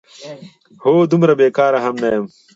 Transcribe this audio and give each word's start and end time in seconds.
هو، 0.83 0.93
دومره 1.11 1.33
بېکاره 1.39 1.79
هم 1.85 1.95
نه 2.03 2.09
یم؟! 2.13 2.25